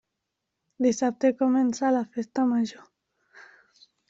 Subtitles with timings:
[0.85, 2.89] Dissabte comença la Festa Major.